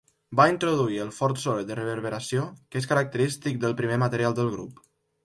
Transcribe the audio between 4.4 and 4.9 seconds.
del grup.